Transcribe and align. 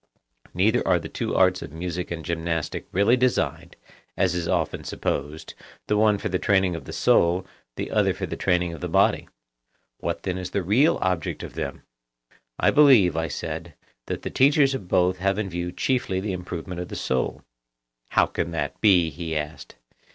Neither 0.55 0.81
are 0.87 0.97
the 0.97 1.07
two 1.09 1.35
arts 1.35 1.61
of 1.61 1.71
music 1.71 2.09
and 2.09 2.25
gymnastic 2.25 2.87
really 2.91 3.15
designed, 3.15 3.75
as 4.17 4.33
is 4.33 4.47
often 4.47 4.83
supposed, 4.83 5.53
the 5.85 5.95
one 5.95 6.17
for 6.17 6.27
the 6.27 6.39
training 6.39 6.75
of 6.75 6.85
the 6.85 6.91
soul, 6.91 7.45
the 7.75 7.91
other 7.91 8.11
for 8.11 8.25
the 8.25 8.35
training 8.35 8.73
of 8.73 8.81
the 8.81 8.87
body. 8.89 9.29
What 9.99 10.23
then 10.23 10.39
is 10.39 10.49
the 10.49 10.63
real 10.63 10.97
object 11.03 11.43
of 11.43 11.53
them? 11.53 11.83
I 12.57 12.71
believe, 12.71 13.15
I 13.15 13.27
said, 13.27 13.75
that 14.07 14.23
the 14.23 14.31
teachers 14.31 14.73
of 14.73 14.87
both 14.87 15.19
have 15.19 15.37
in 15.37 15.51
view 15.51 15.71
chiefly 15.71 16.19
the 16.19 16.33
improvement 16.33 16.81
of 16.81 16.87
the 16.87 16.95
soul. 16.95 17.43
How 18.09 18.25
can 18.25 18.49
that 18.49 18.81
be? 18.81 19.11
he 19.11 19.37
asked. 19.37 19.75